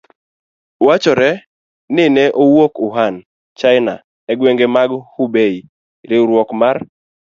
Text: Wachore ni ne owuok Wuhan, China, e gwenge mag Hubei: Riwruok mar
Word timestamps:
Wachore 0.85 1.29
ni 1.93 2.03
ne 2.15 2.23
owuok 2.41 2.73
Wuhan, 2.83 3.15
China, 3.59 3.93
e 4.31 4.33
gwenge 4.39 4.65
mag 4.75 4.89
Hubei: 5.13 5.55
Riwruok 6.09 6.49
mar 6.61 6.77